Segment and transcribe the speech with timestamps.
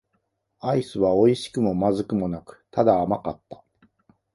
[0.61, 3.63] アイスは美味しくも不味くもなく、ただ甘かった。